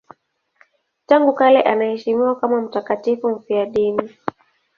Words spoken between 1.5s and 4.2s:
anaheshimiwa kama mtakatifu mfiadini.